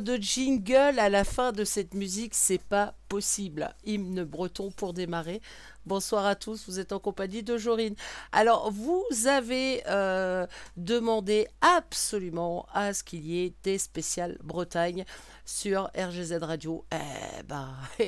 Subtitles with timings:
[0.00, 3.74] de jingle à la fin de cette musique, c'est pas possible.
[3.84, 5.40] Hymne breton pour démarrer.
[5.86, 7.94] Bonsoir à tous, vous êtes en compagnie de Jorine.
[8.32, 10.46] Alors, vous avez euh,
[10.76, 15.04] demandé absolument à ce qu'il y ait des spéciales Bretagne
[15.44, 16.84] sur RGZ Radio.
[16.92, 17.74] Eh ben,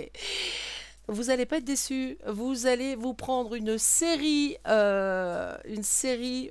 [1.08, 2.18] vous n'allez pas être déçus.
[2.26, 6.50] Vous allez vous prendre une série, euh, une série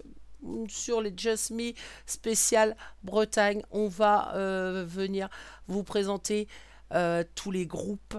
[0.68, 1.74] sur les Just Me
[2.06, 3.64] spécial Bretagne.
[3.72, 5.30] On va euh, venir
[5.68, 6.48] vous présenter
[6.94, 8.16] euh, tous les groupes.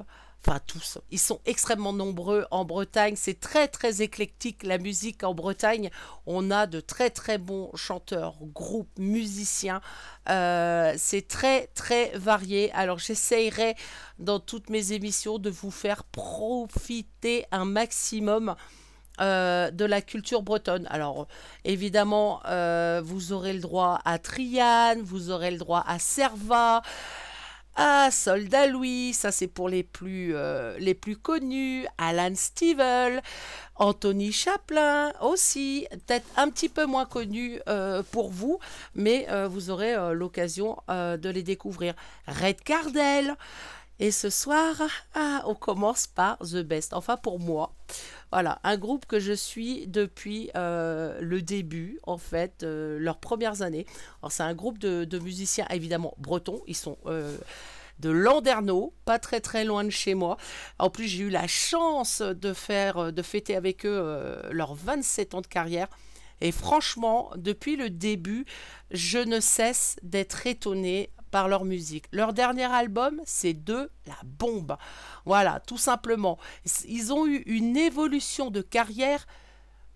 [0.47, 0.98] Enfin, tous.
[1.10, 3.15] Ils sont extrêmement nombreux en Bretagne.
[3.16, 5.91] C'est très, très éclectique la musique en Bretagne.
[6.25, 9.81] On a de très, très bons chanteurs, groupes, musiciens.
[10.28, 12.70] Euh, c'est très, très varié.
[12.75, 13.75] Alors, j'essayerai
[14.20, 18.54] dans toutes mes émissions de vous faire profiter un maximum
[19.21, 20.87] euh, de la culture bretonne.
[20.91, 21.27] Alors,
[21.65, 26.82] évidemment, euh, vous aurez le droit à Triane, vous aurez le droit à Serva,
[27.77, 30.78] à Soldat Louis, ça c'est pour les plus, euh,
[31.22, 33.22] connus, Alan Stivell,
[33.77, 37.60] Anthony Chaplin aussi, peut-être un petit peu moins connu
[38.10, 38.59] pour vous,
[38.94, 41.94] mais vous aurez l'occasion de les découvrir.
[42.27, 43.37] Red Cardell.
[43.98, 44.76] Et ce soir,
[45.14, 46.92] ah, on commence par The Best.
[46.92, 47.72] Enfin, pour moi,
[48.30, 53.62] voilà, un groupe que je suis depuis euh, le début, en fait, euh, leurs premières
[53.62, 53.86] années.
[54.20, 56.60] Alors, c'est un groupe de, musiciens, évidemment, bretons.
[56.66, 57.38] Ils sont euh,
[58.00, 60.36] de Landerneau, pas très très loin de chez moi.
[60.78, 65.41] En plus, j'ai eu la chance de faire, de fêter avec eux leurs 27 ans
[65.41, 65.88] de carrière.
[66.42, 68.44] Et franchement, depuis le début,
[68.91, 72.06] je ne cesse d'être étonnée par leur musique.
[72.12, 74.76] Leur dernier album, c'est de la bombe.
[75.24, 76.38] Voilà, tout simplement.
[76.86, 79.26] Ils ont eu une évolution de carrière.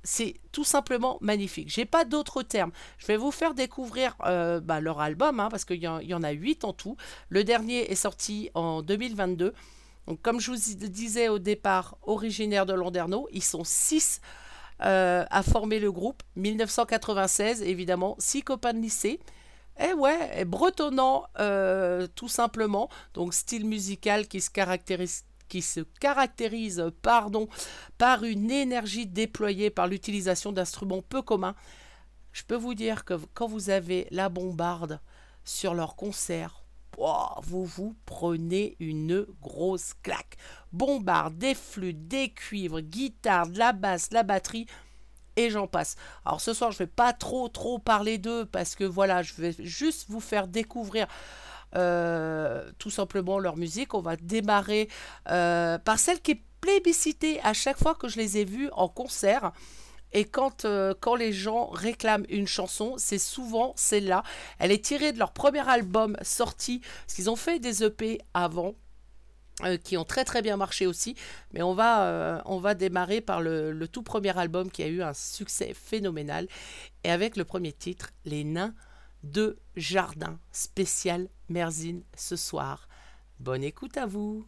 [0.03, 1.69] C'est tout simplement magnifique.
[1.69, 2.73] J'ai pas d'autres termes.
[2.99, 6.31] Je vais vous faire découvrir euh, bah, leur album, hein, parce qu'il y, en- a
[6.31, 6.97] huit en tout.
[7.29, 9.53] Le dernier est sorti en 2022.
[10.07, 10.57] Donc, comme je vous
[10.89, 14.21] disais au départ, originaire de Landerneau, ils sont six
[14.83, 16.23] euh, à former le groupe.
[16.37, 19.21] 1996, évidemment, six copains de lycée.
[19.83, 22.91] Eh ouais, et bretonnant, euh, tout simplement.
[23.15, 25.25] Donc, style musical qui se caractérise
[27.03, 27.49] pardon,
[27.97, 31.55] par une énergie déployée par l'utilisation d'instruments peu communs.
[32.33, 35.01] Je peux vous dire que quand vous avez la bombarde
[35.45, 36.63] sur leur concert,
[37.43, 40.37] vous vous prenez une grosse claque.
[40.73, 44.67] Bombarde, des flûtes, des cuivres, guitare, de la basse, la batterie
[45.49, 45.97] j'en passe.
[46.27, 49.55] Alors ce soir, je vais pas trop trop parler d'eux parce que voilà, je vais
[49.61, 51.07] juste vous faire découvrir
[51.77, 53.95] euh, tout simplement leur musique.
[53.95, 54.89] On va démarrer
[55.31, 58.89] euh, par celle qui est plébiscitée à chaque fois que je les ai vus en
[58.89, 59.53] concert.
[60.13, 64.25] Et quand, euh, quand les gens réclament une chanson, c'est souvent celle-là.
[64.59, 68.75] Elle est tirée de leur premier album sorti, parce qu'ils ont fait des EP avant,
[69.65, 71.15] euh, qui ont très très bien marché aussi.
[71.53, 74.89] Mais on va, euh, on va démarrer par le, le tout premier album qui a
[74.89, 76.47] eu un succès phénoménal.
[77.05, 78.75] Et avec le premier titre, Les Nains
[79.23, 82.89] de Jardin, spécial Merzine ce soir.
[83.39, 84.47] Bonne écoute à vous.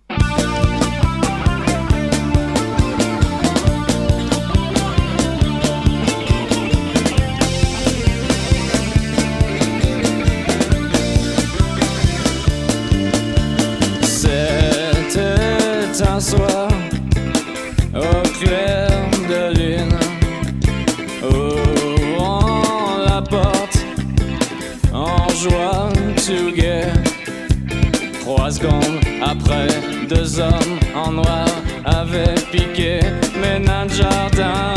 [29.23, 29.69] Après,
[30.09, 31.47] deux hommes en noir
[31.85, 33.01] avaient piqué
[33.41, 34.75] mes nains de jardin.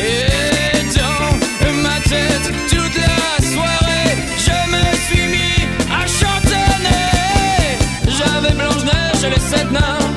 [0.00, 7.78] Et dans ma tête, toute la soirée, je me suis mis à chantonner.
[8.08, 10.08] J'avais Blanche-Neige et les sept nains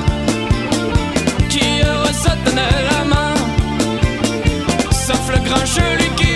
[1.48, 3.34] qui heureux se la main.
[4.90, 6.31] Sauf le grincheux, lui qui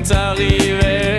[0.00, 1.09] est arrivé.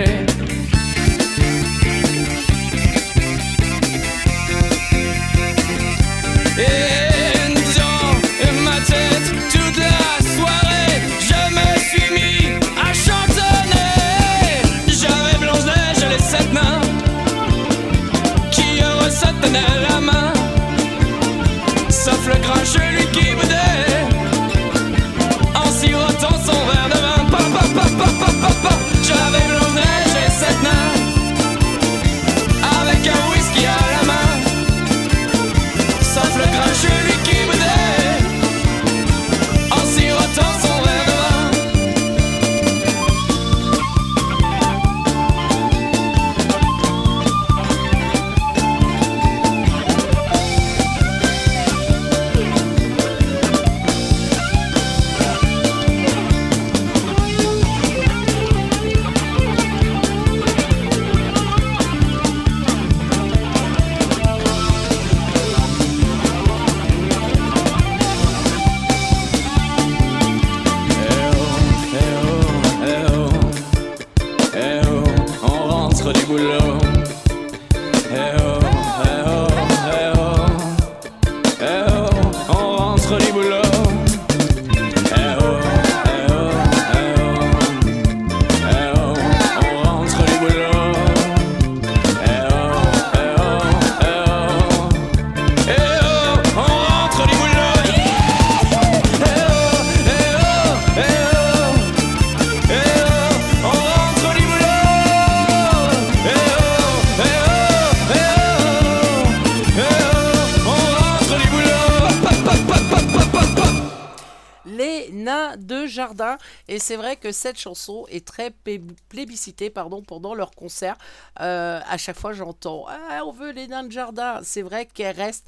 [117.32, 120.96] Cette chanson est très plé- plébiscitée pardon, pendant leur concert.
[121.40, 124.40] Euh, à chaque fois, j'entends Ah, on veut les nains de jardin.
[124.42, 125.46] C'est vrai qu'elle reste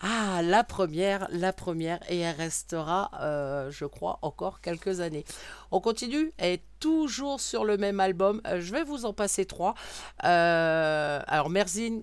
[0.00, 5.24] Ah, la première, la première, et elle restera, euh, je crois, encore quelques années.
[5.70, 8.40] On continue, elle est toujours sur le même album.
[8.46, 9.74] Euh, je vais vous en passer trois.
[10.24, 12.02] Euh, alors, Merzine,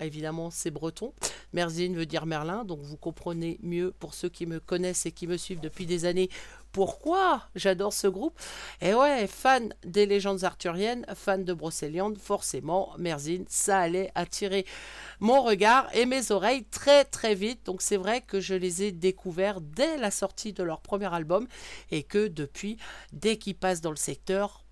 [0.00, 1.12] évidemment, c'est breton.
[1.52, 5.26] Merzine veut dire Merlin, donc vous comprenez mieux pour ceux qui me connaissent et qui
[5.26, 6.30] me suivent depuis des années
[6.78, 8.38] pourquoi j'adore ce groupe.
[8.80, 14.64] Et ouais, fan des légendes arthuriennes, fan de Brocéliande, forcément, Merzine, ça allait attirer
[15.18, 17.66] mon regard et mes oreilles très très vite.
[17.66, 21.48] Donc c'est vrai que je les ai découverts dès la sortie de leur premier album
[21.90, 22.76] et que depuis,
[23.12, 24.64] dès qu'ils passent dans le secteur,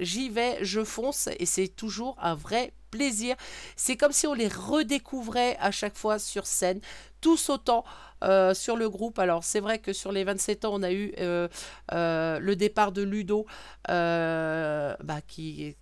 [0.00, 3.36] j'y vais, je fonce et c'est toujours un vrai plaisir.
[3.76, 6.80] C'est comme si on les redécouvrait à chaque fois sur scène,
[7.20, 7.84] tous autant
[8.22, 9.18] euh, sur le groupe.
[9.18, 11.48] Alors c'est vrai que sur les 27 ans, on a eu euh,
[11.92, 13.46] euh, le départ de Ludo
[13.88, 15.76] bah, qui,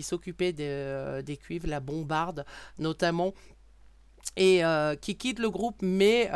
[0.00, 2.44] s'occupait des cuivres, la bombarde
[2.78, 3.34] notamment
[4.36, 4.62] et
[5.00, 6.30] qui quitte le groupe, mais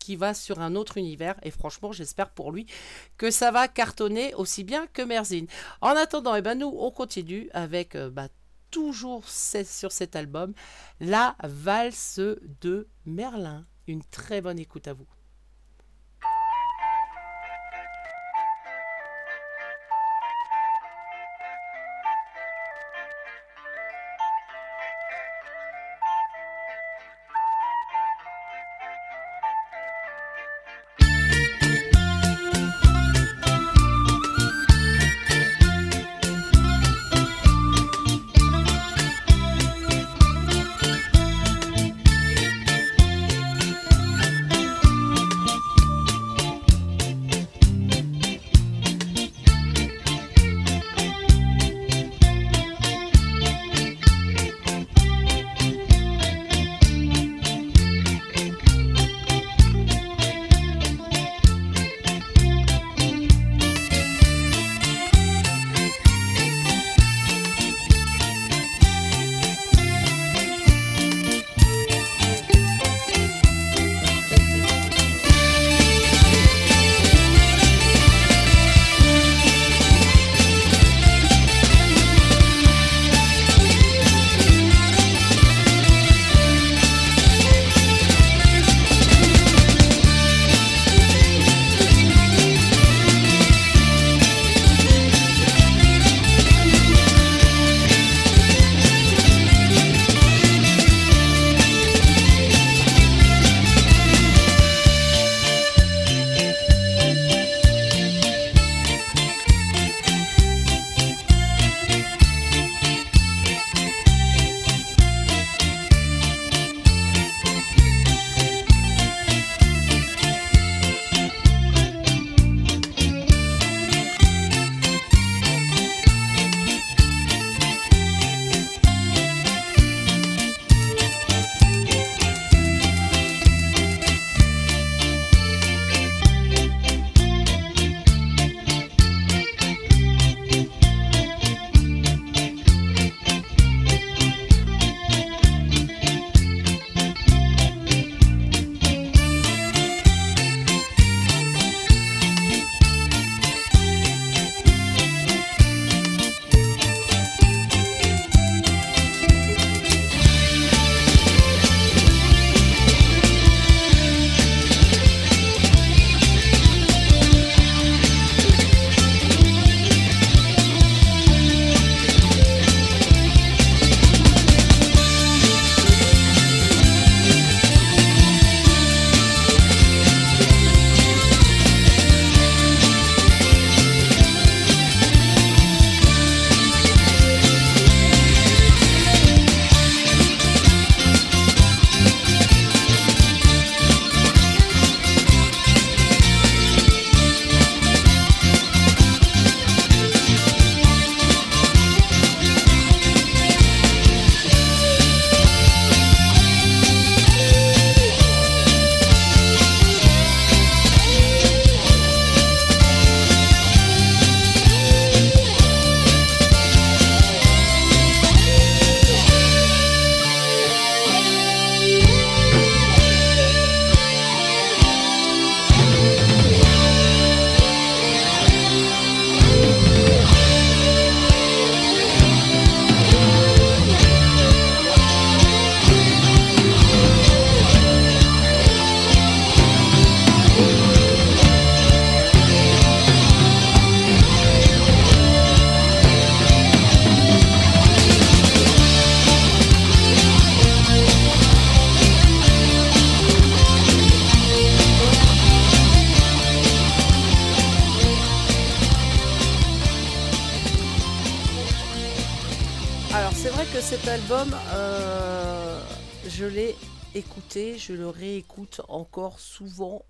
[0.00, 1.36] qui va sur un autre univers.
[1.42, 2.66] Et franchement, j'espère pour lui
[3.16, 5.46] que ça va cartonner aussi bien que Merzine.
[5.80, 8.28] En attendant, eh ben, nous, on continue avec bah,
[8.70, 10.52] toujours sur cet album,
[11.00, 12.20] la valse
[12.60, 13.64] de Merlin.
[13.86, 15.06] Une très bonne écoute à vous.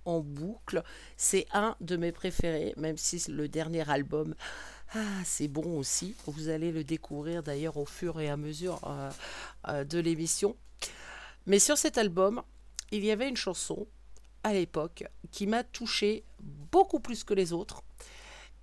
[0.05, 0.83] En boucle.
[1.17, 4.35] C'est un de mes préférés, même si le dernier album,
[4.95, 6.15] ah, c'est bon aussi.
[6.27, 9.11] Vous allez le découvrir d'ailleurs au fur et à mesure euh,
[9.69, 10.57] euh, de l'émission.
[11.47, 12.43] Mais sur cet album,
[12.91, 13.87] il y avait une chanson
[14.43, 17.83] à l'époque qui m'a touché beaucoup plus que les autres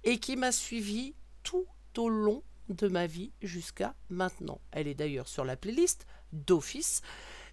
[0.04, 1.66] et qui m'a suivi tout
[1.98, 4.62] au long de ma vie jusqu'à maintenant.
[4.72, 7.02] Elle est d'ailleurs sur la playlist d'Office.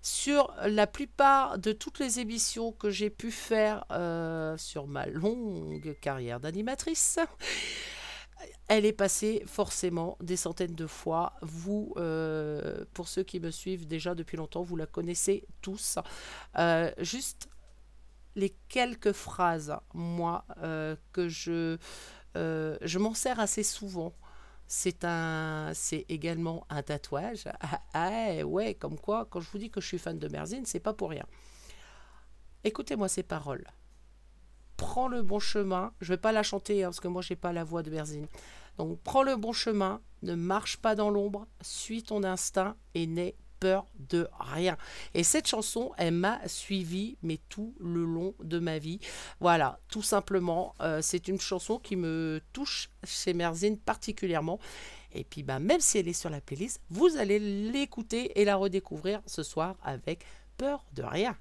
[0.02, 5.96] Sur la plupart de toutes les émissions que j'ai pu faire euh, sur ma longue
[6.00, 7.18] carrière d'animatrice,
[8.68, 11.34] elle est passée forcément des centaines de fois.
[11.42, 15.98] Vous, euh, pour ceux qui me suivent déjà depuis longtemps, vous la connaissez tous.
[16.58, 17.48] Euh, juste
[18.34, 20.44] les quelques phrases, moi,
[21.12, 21.78] que je,
[22.34, 24.12] je m'en sers assez souvent.
[24.68, 27.44] C'est un, c'est également un tatouage.
[27.60, 30.64] Ah, ah, ouais, comme quoi, quand je vous dis que je suis fan de Merzine,
[30.66, 31.24] c'est pas pour rien.
[32.64, 33.64] Écoutez-moi ces paroles.
[34.76, 35.92] Prends le bon chemin.
[36.00, 38.26] Je vais pas la chanter hein, parce que moi j'ai pas la voix de Merzine.
[38.76, 43.36] Donc prends le bon chemin, ne marche pas dans l'ombre, suis ton instinct et n'aie
[43.60, 44.76] peur de rien.
[45.14, 49.00] Et cette chanson, elle m'a suivi, mais tout le long de ma vie.
[49.40, 54.58] Voilà, tout simplement, euh, c'est une chanson qui me touche chez Merzine particulièrement.
[55.12, 58.56] Et puis, bah, même si elle est sur la playlist, vous allez l'écouter et la
[58.56, 60.24] redécouvrir ce soir avec
[60.56, 61.36] peur de rien.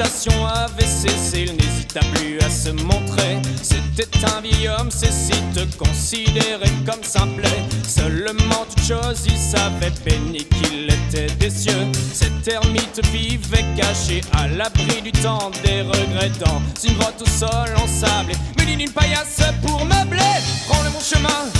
[0.00, 3.38] Avait cessé, il n'hésita plus à se montrer.
[3.62, 5.36] C'était un vieil homme, Cécile
[5.78, 7.62] considéré comme simplet.
[7.86, 11.86] Seulement toute chose, il savait béni qu'il était des cieux.
[12.12, 17.74] Cet ermite vivait caché à l'abri du temps des regrets dans une grotte au sol
[17.82, 18.34] ensablé.
[18.58, 20.20] Muni d'une paillasse pour meubler.
[20.68, 21.50] Prends le bon chemin,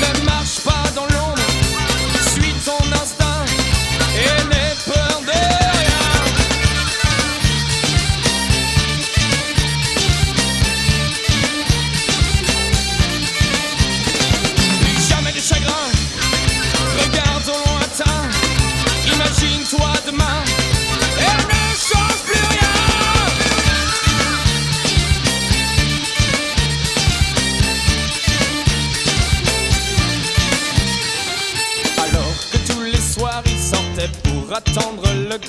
[0.00, 1.27] ne marche pas dans l'ombre.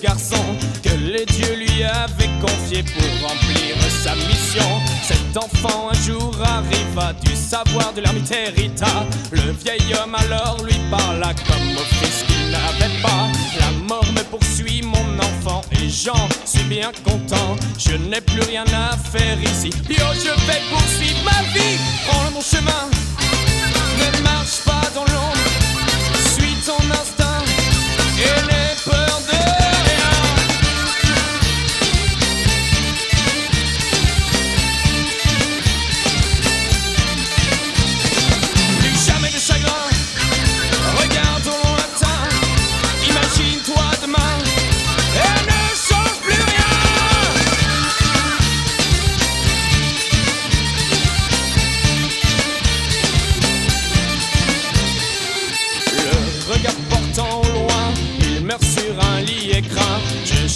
[0.02, 0.44] Garçon
[0.84, 4.70] que les dieux lui avaient confié pour remplir sa mission.
[5.08, 9.06] Cet enfant un jour arriva du savoir de l'ermite hérita.
[9.32, 13.28] Le vieil homme alors lui parla comme au fils qu'il n'avait pas.
[13.60, 17.56] La mort me poursuit mon enfant et j'en suis bien content.
[17.78, 19.70] Je n'ai plus rien à faire ici.
[19.90, 21.78] Oh je vais poursuivre ma vie.
[22.08, 22.90] Prends bon chemin.
[24.00, 25.38] Ne marche pas dans l'ombre.
[26.34, 27.44] Suis ton instinct
[28.18, 28.59] et n'aie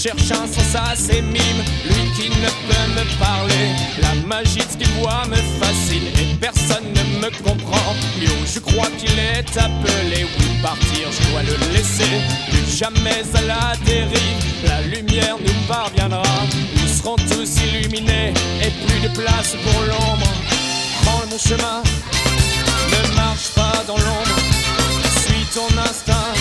[0.05, 3.71] Un sens à ses mimes, lui qui ne peut me parler.
[4.01, 7.95] La magie de ce qu'il voit me fascine et personne ne me comprend.
[8.19, 12.19] Yo, je crois qu'il est appelé, oui, partir, je dois le laisser.
[12.49, 16.21] Plus jamais à la dérive, la lumière nous parviendra.
[16.75, 20.27] Nous serons tous illuminés et plus de place pour l'ombre.
[21.03, 21.81] Prends mon chemin,
[22.91, 24.35] ne marche pas dans l'ombre.
[25.23, 26.33] Suis ton instinct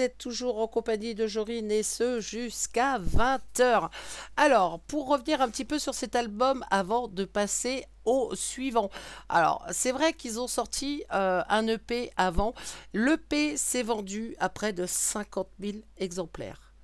[0.00, 3.90] êtes toujours en compagnie de Jorine et ce jusqu'à 20h.
[4.36, 8.90] Alors, pour revenir un petit peu sur cet album avant de passer au suivant.
[9.28, 12.54] Alors, c'est vrai qu'ils ont sorti euh, un EP avant.
[12.94, 16.74] L'EP s'est vendu à près de 50 000 exemplaires.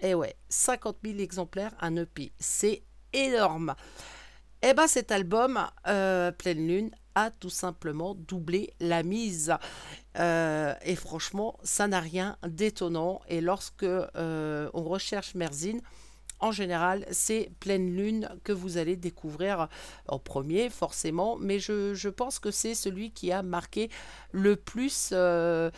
[0.00, 2.32] Et ouais, 50 000 exemplaires, un EP.
[2.38, 3.74] C'est énorme.
[4.62, 6.90] Eh ben cet album, euh, Pleine Lune,
[7.38, 9.54] tout simplement doublé la mise.
[10.18, 13.20] Euh, et franchement, ça n'a rien d'étonnant.
[13.28, 15.80] Et lorsque euh, on recherche Merzine,
[16.40, 19.68] en général, c'est Pleine Lune que vous allez découvrir
[20.08, 21.36] en premier, forcément.
[21.36, 23.90] Mais je, je pense que c'est celui qui a marqué
[24.32, 25.70] le plus la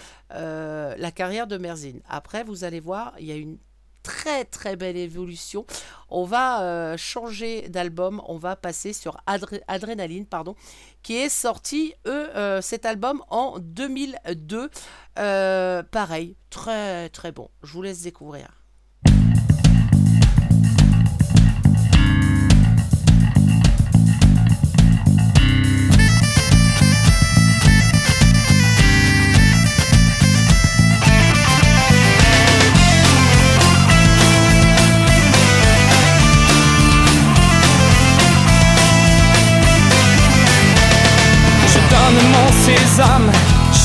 [1.14, 2.00] carrière de Merzine.
[2.08, 3.58] Après, vous allez voir, il y a une
[4.04, 5.66] très très belle évolution.
[6.08, 10.54] On va euh, changer d'album, on va passer sur Adrénaline, pardon,
[11.02, 14.70] qui est sorti, eux, euh, cet album en 2002.
[15.18, 17.50] Euh, pareil, très très bon.
[17.64, 18.63] Je vous laisse découvrir.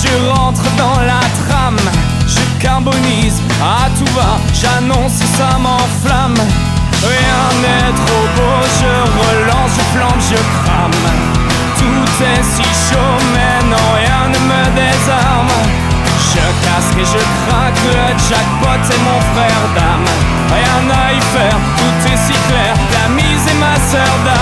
[0.02, 1.80] Je rentre dans la trame,
[2.26, 6.40] je carbonise à tout va, j'annonce ça m'enflamme.
[7.04, 11.04] Rien n'est trop beau, je relance, je flambe, je crame.
[11.78, 15.56] Tout est si chaud, mais non, rien ne me désarme.
[16.32, 20.10] Je casque et je craque, le jackpot est mon frère d'âme.
[20.54, 24.39] Rien à y faire, tout est si clair, la mise est ma sœur d'armes.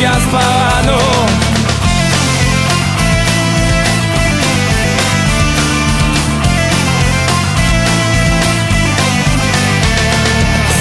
[0.00, 0.98] Ma Las Vegas parano.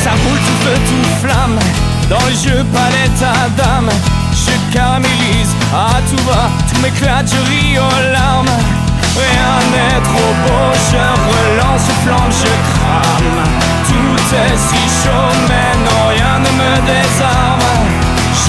[0.03, 1.59] Ça roule tout feu, tout flamme.
[2.09, 3.89] Dans le jeu, palette à dame.
[4.33, 6.49] Je caramélise à tout va.
[6.69, 8.47] Tout m'éclate, je ris aux larmes.
[9.15, 13.43] Rien n'est trop beau, je relance, je flambe, je crame.
[13.87, 17.78] Tout est si chaud, mais non, rien ne me désarme.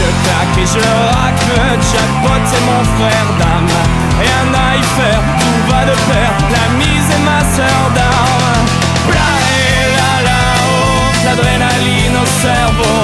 [0.01, 3.75] Je claque et je racle, le jackpot c'est mon frère d'âme.
[4.19, 8.65] Rien à y faire, tout va de pair, la mise est ma sœur d'armes.
[9.09, 9.29] Bla
[9.61, 13.03] et la la oh, l'adrénaline au cerveau.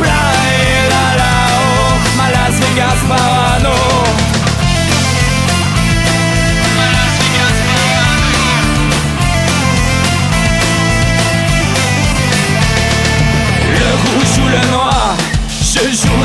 [0.00, 0.22] Bla
[0.60, 3.00] et la la oh, ma Las Vegas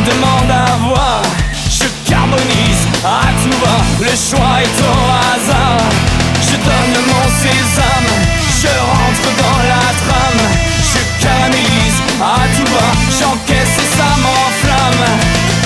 [0.09, 1.21] demande à voir,
[1.69, 5.81] je carbonise à tout va, le choix est au hasard.
[6.47, 8.11] Je donne mon sésame,
[8.61, 10.43] je rentre dans la trame,
[10.91, 12.87] je caramélise à tout va,
[13.17, 15.05] j'encaisse et ça m'enflamme.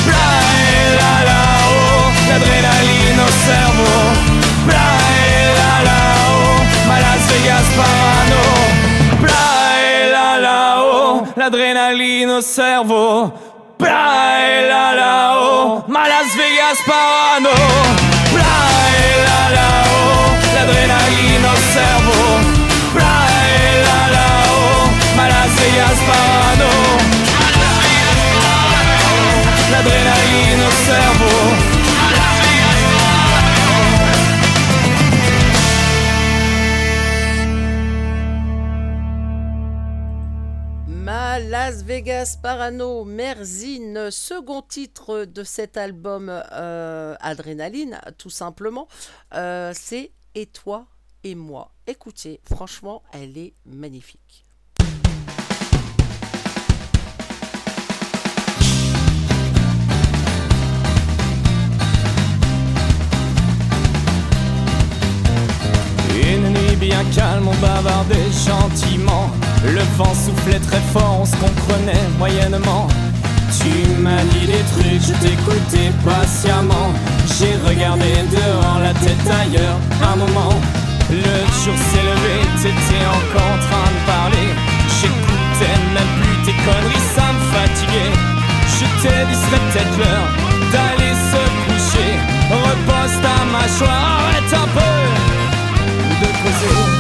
[0.06, 0.28] Bla
[0.72, 4.00] et la la oh, l'adrénaline au cerveau.
[4.68, 4.88] Bla
[5.28, 8.46] et la la oh, ma Las Vegas parano
[11.38, 13.32] l'adrénaline au cerveau.
[13.86, 14.08] Bla
[14.50, 17.56] et la la oh, ma Las Vegas parano.
[18.34, 18.56] Bla
[19.02, 22.32] et la la oh, l'adrénaline au cerveau.
[22.96, 23.16] Bla
[23.54, 26.00] et la la oh, ma Las Vegas
[41.96, 48.90] Vegas Parano Merzine, second titre de cet album euh, Adrénaline, tout simplement,
[49.34, 50.88] euh, c'est Et toi
[51.24, 51.72] et moi.
[51.88, 54.44] Écoutez, franchement, elle est magnifique.
[66.78, 67.54] Bien calme, on
[68.32, 69.05] gentiment.
[69.74, 72.88] Le vent soufflait très fort, on se comprenait moyennement.
[73.60, 76.94] Tu m'as dit des trucs, je t'écoutais patiemment.
[77.38, 80.54] J'ai regardé dehors, la tête ailleurs, un moment.
[81.10, 84.48] Le jour s'est levé, t'étais encore en train de parler.
[85.00, 88.16] J'écoutais même plus tes conneries, ça me fatiguait.
[88.78, 90.30] Je t'ai dit, serait peut-être l'heure
[90.72, 92.12] d'aller se coucher.
[92.50, 94.96] Repose ta mâchoire, arrête un peu
[96.22, 96.95] de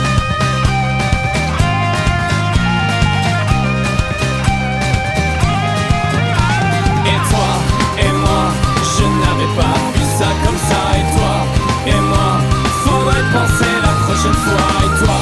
[14.27, 15.19] Et toi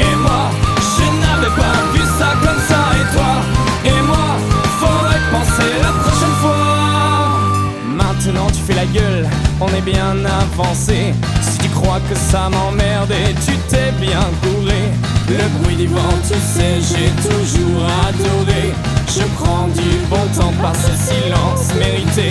[0.00, 0.50] et moi
[0.96, 2.80] Je n'avais pas vu ça comme ça.
[3.00, 3.32] Et toi
[3.84, 4.28] et moi
[4.80, 7.30] Faudrait penser la prochaine fois.
[7.96, 9.28] Maintenant tu fais la gueule.
[9.60, 11.14] On est bien avancé.
[11.42, 14.82] Si tu crois que ça m'emmerde Et tu t'es bien gouré
[15.28, 18.72] Le bruit du vent tu sais J'ai toujours adoré.
[19.08, 22.30] Je prends du bon temps par ce silence mérité.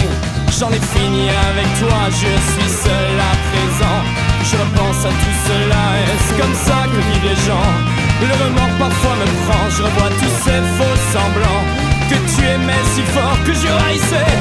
[0.57, 4.18] J'en ai fini avec toi, je suis seul à présent.
[4.51, 7.71] Je repense à tout cela, est-ce comme ça que vivent les gens?
[8.19, 11.65] Le remords parfois me prend, je revois tous ces faux semblants.
[12.09, 14.33] Que tu aimais si fort que je haïssais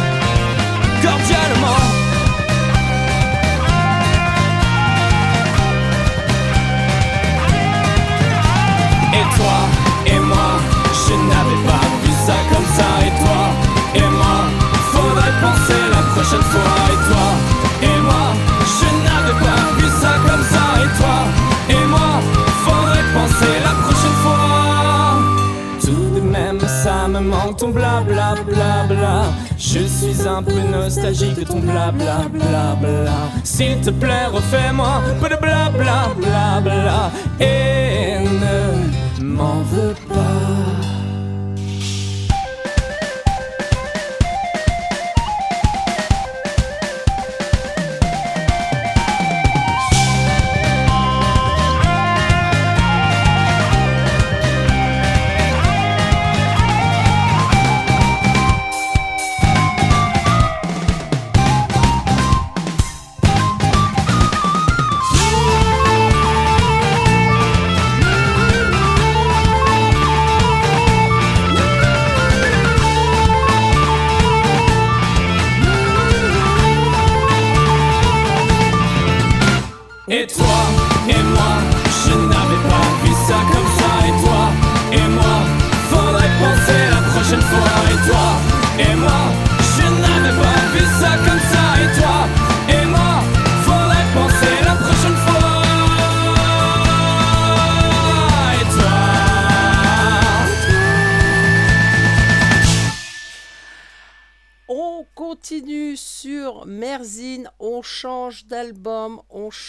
[1.03, 1.83] cordialement.
[9.13, 9.59] Et toi
[10.07, 10.51] et moi,
[11.07, 12.89] je n'avais pas vu ça comme ça.
[13.07, 13.43] Et toi
[13.95, 14.39] et moi,
[14.91, 16.88] faudrait penser la prochaine fois
[26.83, 29.25] ça me manque ton bla bla bla bla.
[29.57, 33.19] Je suis un peu nostalgique de ton bla bla bla bla.
[33.43, 37.11] S'il te plaît refais-moi peu de bla bla bla bla.
[37.41, 38.19] Et
[39.21, 40.48] ne m'en veux pas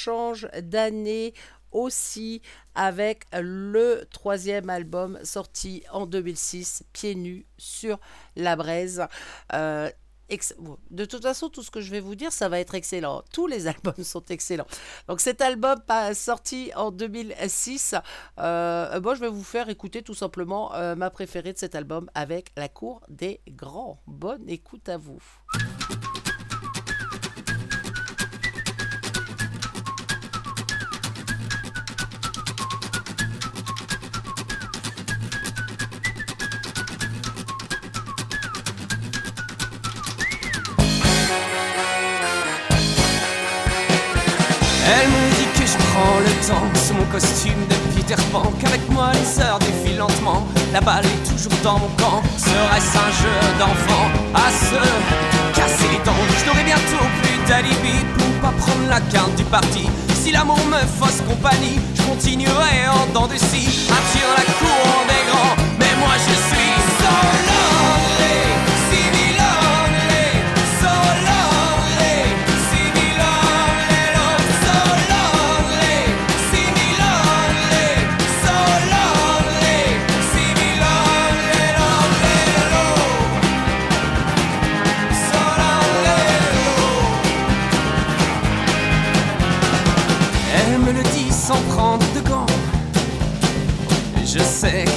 [0.10, 1.34] change d'année
[1.72, 2.42] aussi
[2.74, 8.00] avec le troisième album sorti en 2006, Pieds nus sur
[8.36, 9.06] la braise.
[9.54, 9.90] Euh,
[10.90, 13.24] de toute façon, tout ce que je vais vous dire, ça va être excellent.
[13.32, 14.68] Tous les albums sont excellents.
[15.08, 15.80] Donc cet album
[16.14, 17.96] sorti en 2006,
[18.40, 22.10] euh, moi je vais vous faire écouter tout simplement euh, ma préférée de cet album
[22.16, 24.02] avec La Cour des Grands.
[24.08, 25.22] Bonne écoute à vous.
[46.74, 50.48] Sous mon costume de Peter Pan Qu'avec moi les heures défilent lentement.
[50.74, 52.22] La balle est toujours dans mon camp.
[52.38, 54.80] Serait-ce un jeu d'enfant à se
[55.56, 56.24] casser les dents?
[56.40, 59.90] Je n'aurai bientôt plus d'alibi pour pas prendre la carte du parti.
[60.14, 63.88] Si l'amour me fausse compagnie Je continuerai en dents de scie.
[63.92, 65.56] À tirer la cour des grands.
[65.80, 66.59] Mais moi je suis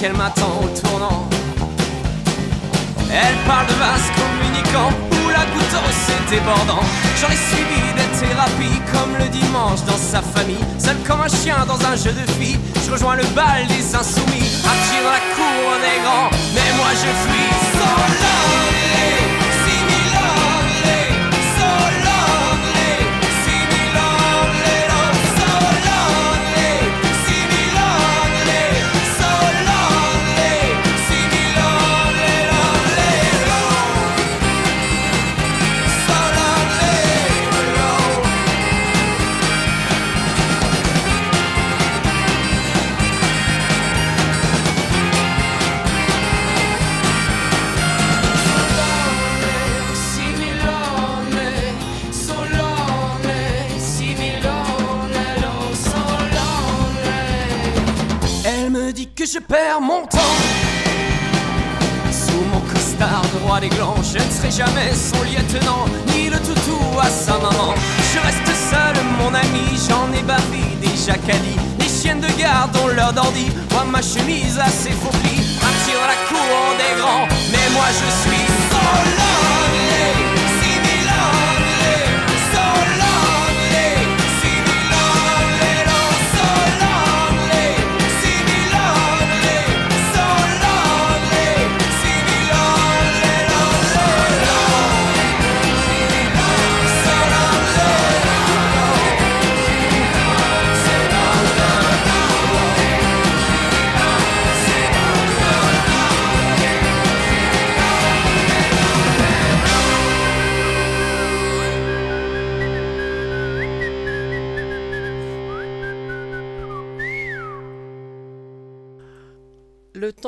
[0.03, 1.29] qu'elle m'attend au tournant.
[3.09, 6.83] Elle parle de vases communicants où la goutte c'est débordant.
[7.21, 10.65] J'en ai suivi des thérapies comme le dimanche dans sa famille.
[10.77, 14.51] Seul comme un chien dans un jeu de filles, je rejoins le bal des insoumis.
[14.73, 17.53] Attire la cour des grands, mais moi je fuis.
[17.79, 19.02] So
[58.93, 60.37] me dit que je perds mon temps
[62.11, 66.39] Sous mon costard de roi des glands Je ne serai jamais son lieutenant Ni le
[66.39, 67.75] toutou à sa maman
[68.13, 71.59] Je reste seul, mon ami, j'en ai bavé des jacadis.
[71.79, 73.49] Les chiennes de garde ont leur dandy.
[73.71, 75.59] Moi, ma chemise a ses faux plis.
[75.67, 77.29] Un petit dans la cour des grands.
[77.51, 80.22] Mais moi, je suis so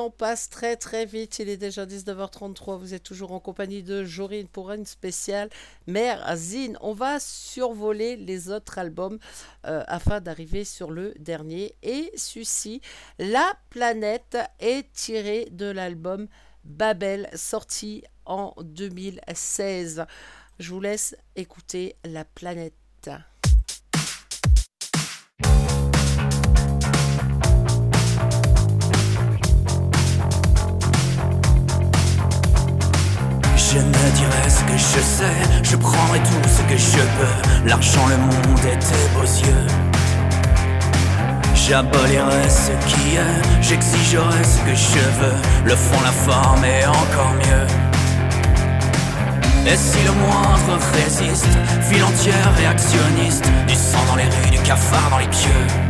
[0.05, 4.05] temps passe très très vite, il est déjà 19h33, vous êtes toujours en compagnie de
[4.05, 5.49] Jorine pour une spéciale
[5.87, 6.77] Mère Zine.
[6.83, 9.19] On va survoler les autres albums
[9.67, 11.75] euh, afin d'arriver sur le dernier.
[11.83, 12.83] Et celui-ci,
[13.19, 16.29] La planète, est tiré de l'album
[16.65, 20.05] Babel, sorti en 2016.
[20.59, 22.84] Je vous laisse écouter La planète.
[33.75, 37.69] Je me dirai ce que je sais, je prendrai tout ce que je peux.
[37.69, 39.67] L'argent, le monde et tes beaux yeux.
[41.57, 45.35] J'abolirai ce qui est, j'exigerai ce que je veux.
[45.65, 47.67] Le fond, la forme et encore mieux.
[49.67, 51.49] Et si le moindre résiste,
[51.91, 55.84] file entière réactionniste, du sang dans les rues, du cafard dans les pieux.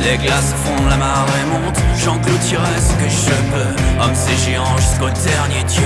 [0.00, 5.10] Les glaces fondent, la marée monte, j'engloutirai ce que je peux, homme c'est géant jusqu'au
[5.10, 5.82] dernier dieu.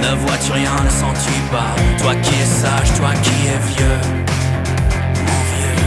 [0.00, 4.00] Ne vois-tu rien, ne sens-tu pas, toi qui es sage, toi qui es vieux,
[5.26, 5.82] mon vieux.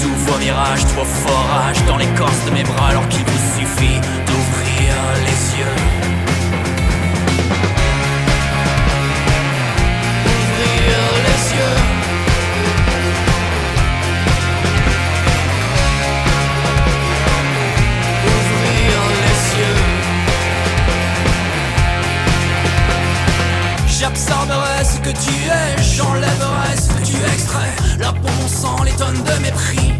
[0.00, 4.00] Tous vos mirages, tous vos forages dans l'écorce de mes bras alors qu'il vous suffit
[4.26, 4.94] d'ouvrir
[5.26, 5.76] les yeux.
[11.26, 11.97] Les yeux.
[23.98, 27.98] J'absorberai ce que tu es, j'enlèverai ce que tu extrais.
[27.98, 29.92] Là pour mon sang, les tonnes de mépris.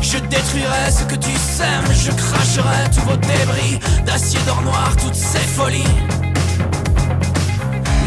[0.00, 5.16] Je détruirai ce que tu sèmes, je cracherai tous vos débris d'acier d'or noir, toutes
[5.16, 5.82] ces folies.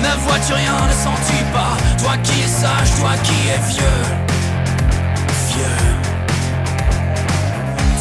[0.02, 1.76] Ne vois-tu rien, ne sens-tu pas?
[2.02, 4.02] Toi qui es sage, toi qui es vieux
[5.50, 5.99] Vieux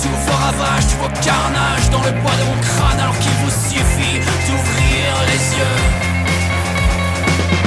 [0.08, 3.50] Tous vos ravages, tous vos carnages Dans le poids de mon crâne Alors qu'il vous
[3.50, 5.78] suffit d'ouvrir les yeux.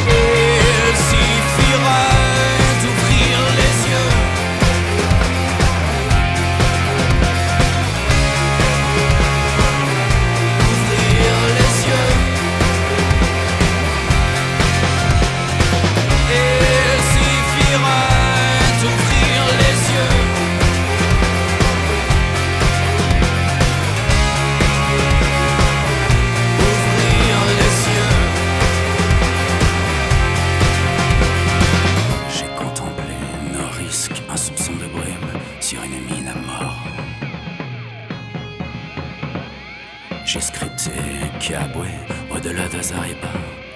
[0.08, 2.21] Il suffirait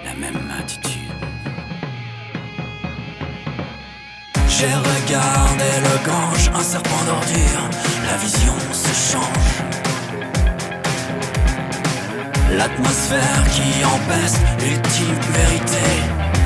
[0.03, 1.01] la même attitude
[4.47, 7.69] J'ai regardé le gange, un serpent d'ordure,
[8.07, 9.51] la vision se change.
[12.57, 15.87] L'atmosphère qui empeste l'ultime vérité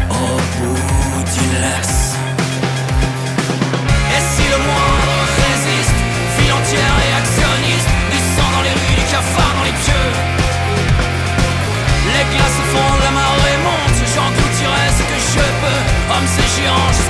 [0.09, 2.15] au bout d'une laisse.
[4.15, 4.88] Et si le moindre
[12.69, 17.08] Glaces fondent, la marée monte, j'engloutirai ce que je peux, homme c'est géant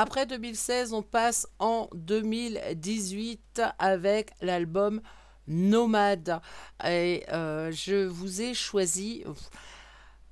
[0.00, 5.00] Après 2016, on passe en 2018 avec l'album
[5.48, 6.40] Nomade.
[6.86, 9.24] Et euh, je vous ai choisi.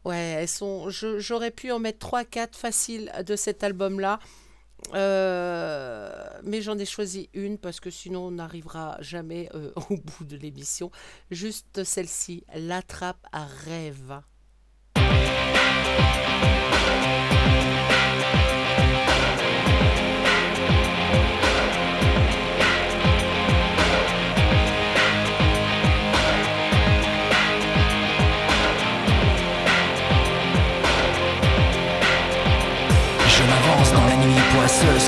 [0.05, 0.89] Ouais, elles sont.
[0.89, 4.21] J'aurais pu en mettre 3-4 faciles de cet album-là.
[4.95, 6.13] Euh,
[6.45, 10.37] mais j'en ai choisi une parce que sinon on n'arrivera jamais euh, au bout de
[10.37, 10.93] l'émission.
[11.33, 14.21] Juste celle-ci, l'attrape à rêve.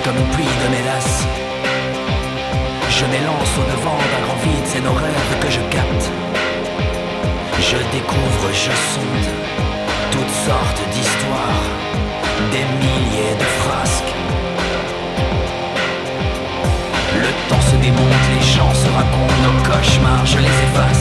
[0.05, 1.27] comme une pluie de mélasse.
[2.91, 6.05] Je m'élance au devant d'un grand vide, c'est nos rêves que je capte.
[7.61, 9.31] Je découvre, je sonde
[10.13, 11.65] toutes sortes d'histoires,
[12.53, 14.15] des milliers de frasques.
[17.15, 20.98] Le temps se démonte, les gens se racontent, nos cauchemars, je les efface.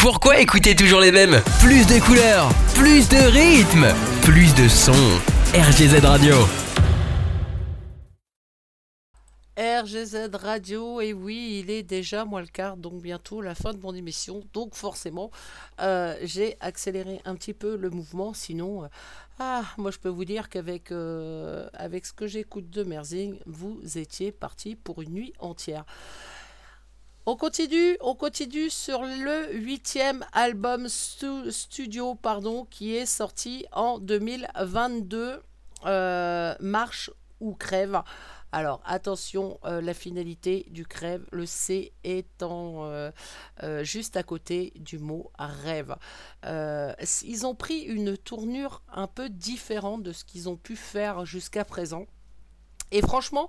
[0.00, 1.42] Pourquoi écouter toujours les mêmes?
[1.58, 3.88] Plus de couleurs, plus de rythme,
[4.22, 5.18] plus de sons.
[5.52, 6.36] RGZ Radio.
[9.56, 13.80] RGZ Radio, et oui, il est déjà moins le quart, donc bientôt la fin de
[13.80, 14.44] mon émission.
[14.52, 15.32] Donc forcément,
[15.80, 18.34] euh, j'ai accéléré un petit peu le mouvement.
[18.34, 18.88] Sinon, euh,
[19.40, 23.80] ah, moi je peux vous dire qu'avec euh, avec ce que j'écoute de Merzing, vous
[23.96, 25.84] étiez parti pour une nuit entière.
[27.30, 35.42] On continue, sur le huitième album studio pardon, qui est sorti en 2022,
[35.84, 37.10] euh, Marche
[37.40, 38.00] ou Crève.
[38.50, 43.10] Alors attention, euh, la finalité du crève, le C étant euh,
[43.82, 45.96] juste à côté du mot rêve.
[46.44, 51.66] ils ont pris une tournure un peu différente de ce qu'ils ont pu faire jusqu'à
[51.66, 52.06] présent.
[52.90, 53.48] Et franchement,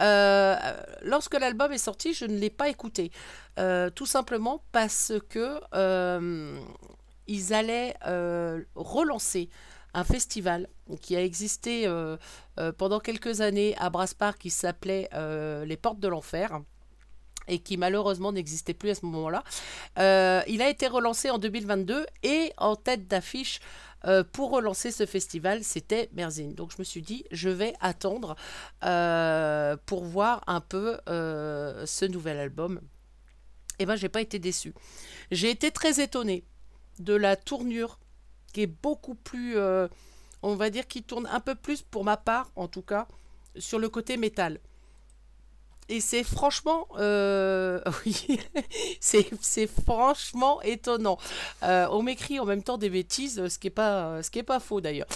[0.00, 0.56] euh,
[1.02, 3.10] lorsque l'album est sorti, je ne l'ai pas écouté.
[3.58, 6.58] Euh, tout simplement parce que euh,
[7.26, 7.94] ils allaient
[8.74, 9.48] relancer
[9.94, 10.68] un festival
[11.00, 11.90] qui a existé
[12.78, 15.08] pendant quelques années à Braspark qui s'appelait
[15.64, 16.60] Les Portes de l'Enfer
[17.48, 19.42] et qui malheureusement n'existait plus à ce moment-là.
[20.46, 23.60] Il a été relancé en 2022 et en tête d'affiche
[24.06, 26.54] euh, pour relancer ce festival, c'était Merzine.
[26.54, 28.36] Donc je me suis dit, je vais attendre
[28.84, 32.80] euh, pour voir un peu euh, ce nouvel album.
[33.78, 34.72] Et ben j'ai pas été déçu.
[35.30, 36.44] J'ai été très étonné
[36.98, 37.98] de la tournure
[38.52, 39.58] qui est beaucoup plus,
[40.40, 43.06] on va dire, qui tourne un peu plus pour ma part, en tout cas,
[43.58, 44.60] sur le côté métal.
[45.88, 48.40] Et c'est franchement, euh, oui,
[49.00, 51.16] c'est franchement étonnant.
[51.62, 54.44] Euh, on m'écrit en même temps des bêtises, ce qui est pas, ce qui est
[54.44, 55.06] pas faux d'ailleurs.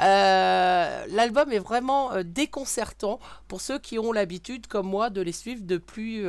[0.00, 5.62] Euh, L'album est vraiment déconcertant pour ceux qui ont l'habitude, comme moi, de les suivre
[5.64, 6.22] depuis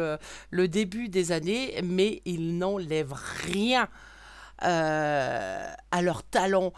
[0.50, 3.90] le début des années, mais ils n'enlèvent rien
[4.64, 6.74] euh, à leur talent.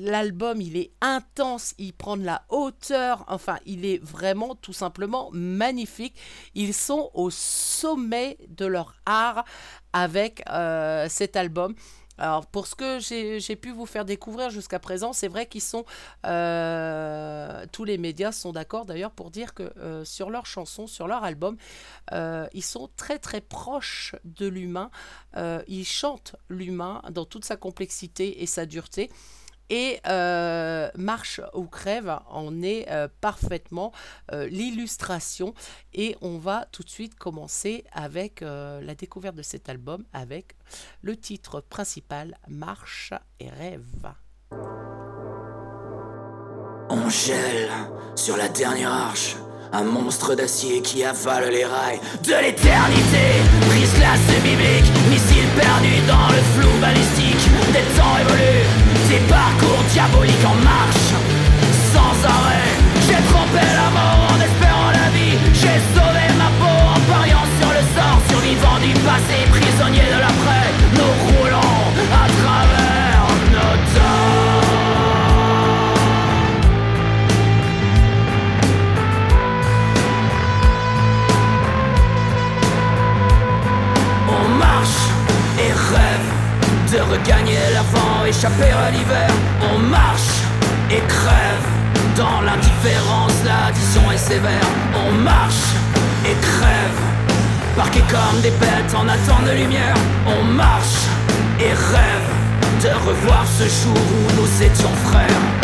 [0.00, 3.24] L'album, il est intense, il prend de la hauteur.
[3.28, 6.16] Enfin, il est vraiment tout simplement magnifique.
[6.54, 9.44] Ils sont au sommet de leur art
[9.92, 11.74] avec euh, cet album.
[12.20, 15.86] Alors, pour ce que j'ai pu vous faire découvrir jusqu'à présent, c'est vrai qu'ils sont.
[16.26, 21.08] euh, tous les médias sont d'accord d'ailleurs pour dire que euh, sur leurs chansons, sur
[21.08, 21.56] leur album,
[22.12, 24.90] euh, ils sont très très proches de l'humain.
[25.66, 29.10] Ils chantent l'humain dans toute sa complexité et sa dureté.
[29.70, 33.92] Et euh, Marche ou Crève en est euh, parfaitement
[34.32, 35.54] euh, l'illustration.
[35.94, 40.56] Et on va tout de suite commencer avec la découverte de cet album avec
[41.02, 44.12] le titre principal Marche et Rêve.
[46.90, 47.70] On gèle
[48.16, 49.36] sur la dernière arche.
[49.72, 53.38] Un monstre d'acier qui avale les rails de l'éternité.
[53.68, 57.46] Brise glace biblique, missile perdu dans le flou balistique.
[57.70, 58.66] Des temps évolus,
[59.08, 61.14] des parcours diaboliques en marche.
[61.94, 62.66] Sans arrêt,
[63.06, 65.38] j'ai trompé la mort en espérant la vie.
[65.54, 68.18] J'ai sauvé ma peau en pariant sur le sort.
[68.28, 70.66] Survivant du passé, prisonnier de l'après.
[70.98, 71.29] Nous
[86.92, 89.30] de regagner l'avant, échapper à l'hiver.
[89.72, 90.42] On marche
[90.90, 91.66] et crève
[92.16, 94.66] dans l'indifférence, l'addition est sévère.
[95.06, 95.70] On marche
[96.24, 97.00] et crève,
[97.76, 99.94] parqués comme des bêtes en attente de lumière.
[100.26, 101.06] On marche
[101.60, 102.30] et rêve
[102.82, 105.59] de revoir ce jour où nous étions frères.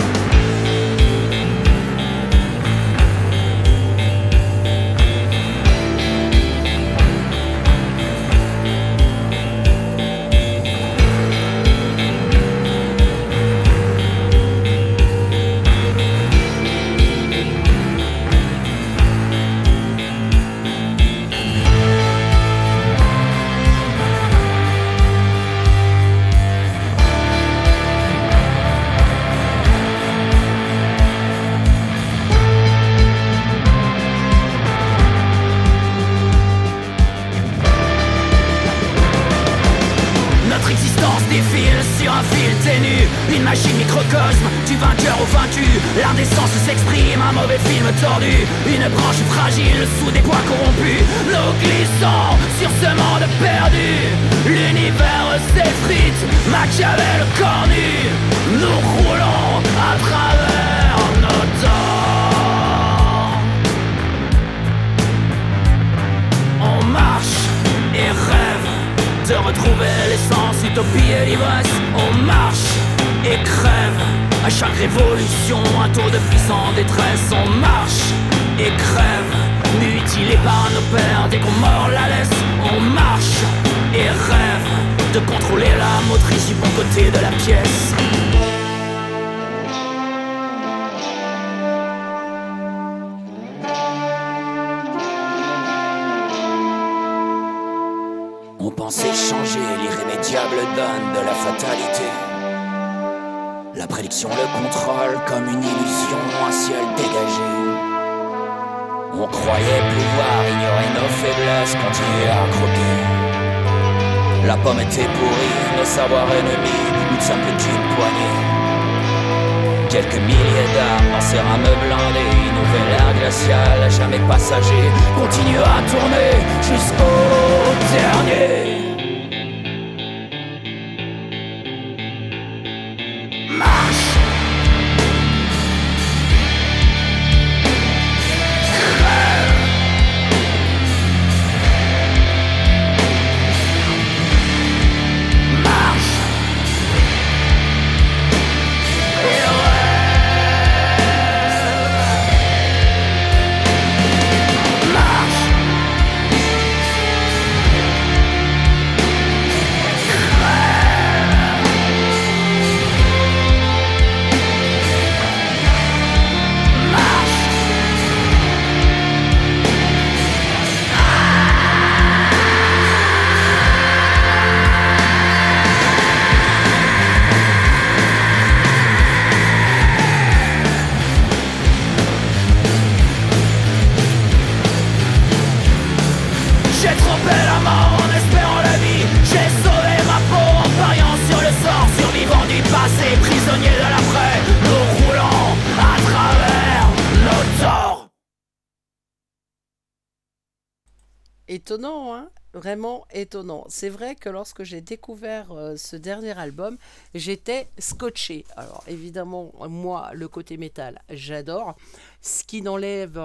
[202.66, 203.64] Vraiment étonnant.
[203.68, 206.78] C'est vrai que lorsque j'ai découvert euh, ce dernier album,
[207.14, 208.44] j'étais scotché.
[208.56, 211.76] Alors évidemment, moi, le côté métal, j'adore.
[212.20, 213.20] Ce qui n'enlève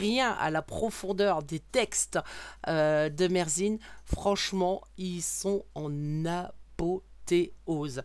[0.00, 2.18] rien à la profondeur des textes
[2.66, 3.78] euh, de Merzine.
[4.06, 8.00] Franchement, ils sont en apothéose.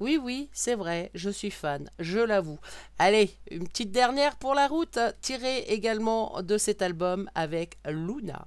[0.00, 2.60] Oui, oui, c'est vrai, je suis fan, je l'avoue.
[2.98, 8.46] Allez, une petite dernière pour la route, tirée également de cet album avec Luna.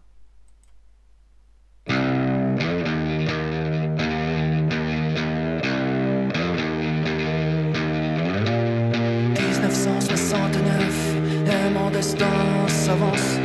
[10.30, 11.16] 1969,
[11.48, 13.40] et mon destin s'avance.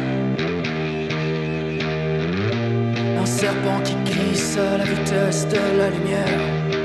[3.19, 6.84] Un serpent qui glisse à la vitesse de la lumière.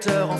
[0.00, 0.36] Réacteur en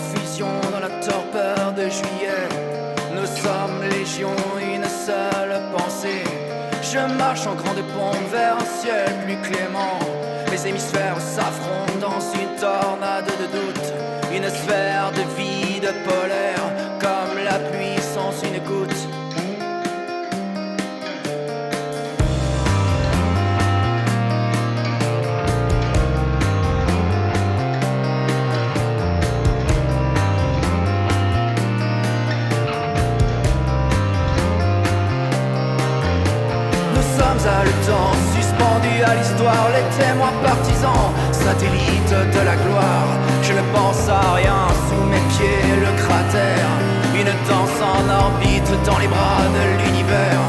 [39.75, 43.09] les témoins partisans, satellites de la gloire.
[43.41, 46.71] Je ne pense à rien, sous mes pieds le cratère,
[47.13, 50.43] une danse en orbite dans les bras de l'univers.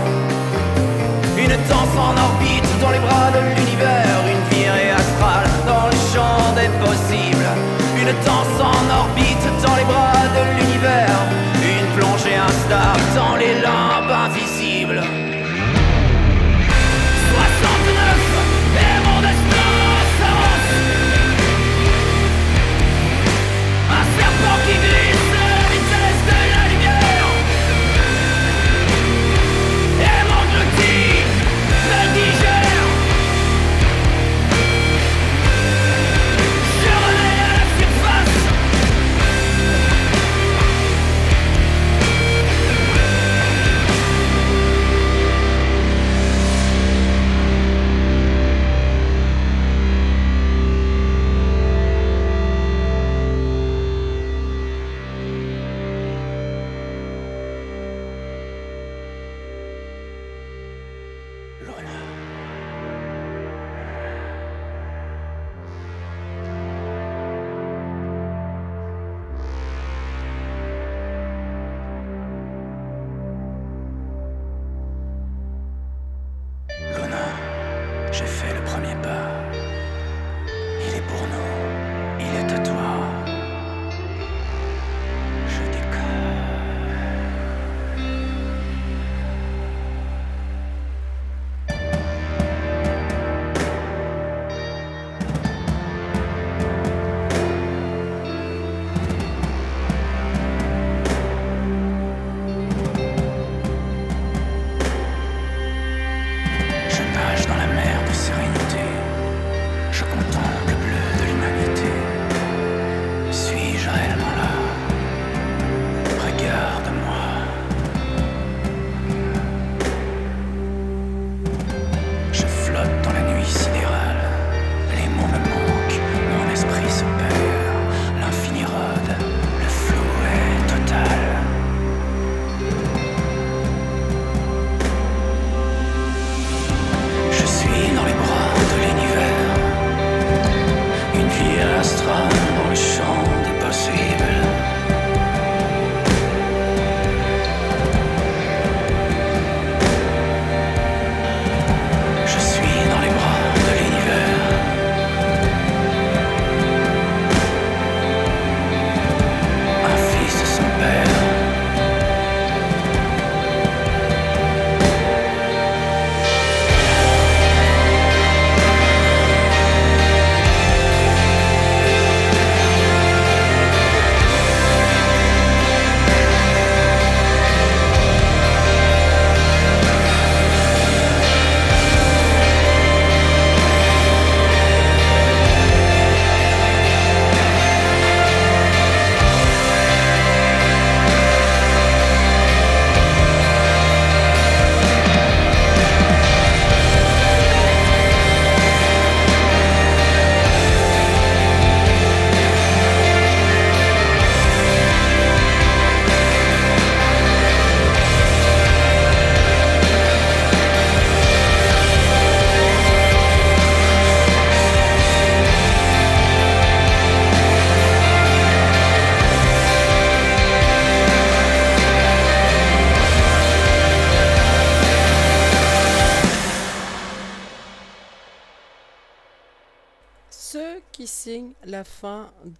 [1.36, 6.53] Une danse en orbite dans les bras de l'univers, une virée astrale dans le champ
[6.61, 7.51] des possibles.
[8.01, 11.18] Une danse en orbite dans les bras de l'univers,
[11.72, 13.09] une plongée instable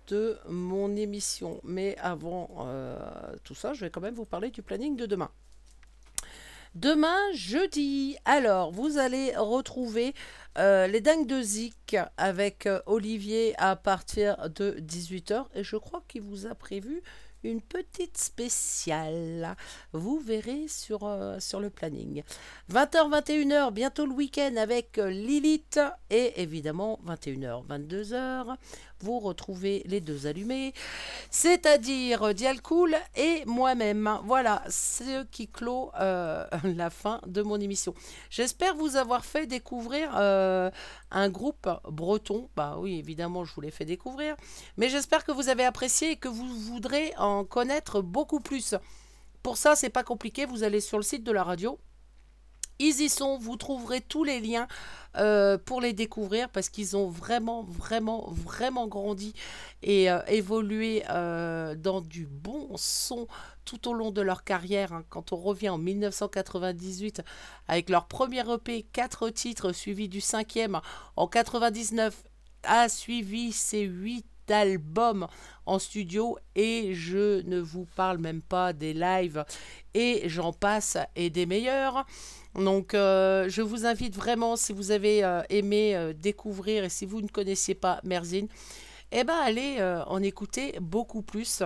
[0.09, 1.61] de mon émission.
[1.65, 2.97] Mais avant euh,
[3.45, 5.31] tout ça, je vais quand même vous parler du planning de demain.
[6.75, 10.15] Demain, jeudi, alors vous allez retrouver
[10.57, 16.05] euh, les dingues de Zik avec euh, Olivier à partir de 18h et je crois
[16.07, 17.03] qu'il vous a prévu
[17.43, 19.57] une petite spéciale.
[19.93, 22.23] Vous verrez sur, sur le planning.
[22.71, 25.81] 20h, 21h, bientôt le week-end avec Lilith
[26.11, 28.57] et évidemment 21h, 22h.
[29.03, 30.75] Vous retrouvez les deux allumés,
[31.31, 34.19] c'est-à-dire Dialcool et moi-même.
[34.25, 37.95] Voilà, ce qui clôt euh, la fin de mon émission.
[38.29, 40.71] J'espère vous avoir fait découvrir euh,
[41.11, 42.49] un groupe breton.
[42.57, 44.37] Bah oui, évidemment, je vous l'ai fait découvrir.
[44.77, 48.75] Mais j'espère que vous avez apprécié et que vous voudrez en connaître beaucoup plus.
[49.43, 50.45] Pour ça, c'est pas compliqué.
[50.45, 51.79] Vous allez sur le site de la radio.
[52.83, 54.67] Ils y sont, vous trouverez tous les liens
[55.17, 59.35] euh, pour les découvrir parce qu'ils ont vraiment, vraiment, vraiment grandi
[59.83, 63.29] et euh, évolué euh, dans du bon son
[63.67, 64.95] tout au long de leur carrière.
[64.95, 65.05] hein.
[65.11, 67.21] Quand on revient en 1998
[67.69, 70.81] avec leur premier EP, 4 titres suivis du cinquième
[71.17, 72.25] en 99,
[72.63, 75.27] a suivi ces 8 albums
[75.67, 79.45] en studio et je ne vous parle même pas des lives
[79.95, 82.07] et j'en passe et des meilleurs.
[82.55, 87.07] Donc euh, je vous invite vraiment si vous avez euh, aimé euh, découvrir et si
[87.07, 88.49] vous ne connaissiez pas Merzine,
[89.13, 91.65] eh ben allez en écouter beaucoup plus.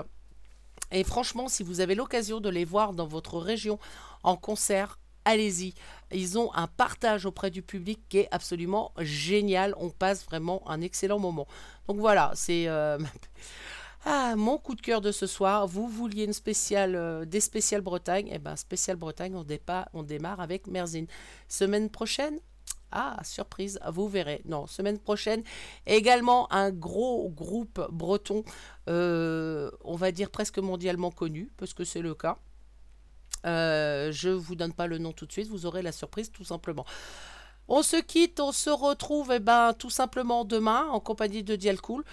[0.91, 3.79] Et franchement, si vous avez l'occasion de les voir dans votre région
[4.23, 5.75] en concert, allez-y.
[6.13, 9.75] Ils ont un partage auprès du public qui est absolument génial.
[9.79, 11.47] On passe vraiment un excellent moment.
[11.89, 12.99] Donc voilà, c'est euh,
[14.05, 15.67] ah, mon coup de cœur de ce soir.
[15.67, 18.29] Vous vouliez une spéciale, euh, des spéciales Bretagne?
[18.33, 21.07] Eh ben, spéciale Bretagne, on démarre avec Merzine.
[21.49, 22.41] Semaine prochaine,
[22.95, 24.41] ah, surprise, vous verrez.
[24.45, 25.43] Non, semaine prochaine,
[25.85, 28.45] également un gros groupe breton,
[28.89, 32.39] euh, on va dire presque mondialement connu, parce que c'est le cas.
[33.45, 36.31] Euh, je ne vous donne pas le nom tout de suite, vous aurez la surprise
[36.31, 36.85] tout simplement.
[37.67, 42.05] On se quitte, on se retrouve eh ben, tout simplement demain en compagnie de Dialcool.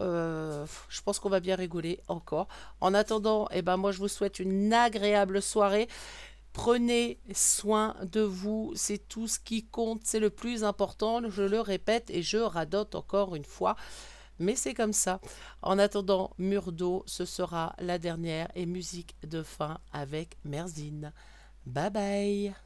[0.00, 2.48] Euh, je pense qu'on va bien rigoler encore.
[2.80, 5.88] En attendant, eh ben, moi je vous souhaite une agréable soirée.
[6.52, 11.60] Prenez soin de vous, c'est tout ce qui compte, c'est le plus important, je le
[11.60, 13.76] répète et je radote encore une fois.
[14.38, 15.20] Mais c'est comme ça.
[15.62, 21.12] En attendant, Murdo, ce sera la dernière et musique de fin avec Merzine.
[21.66, 22.65] Bye bye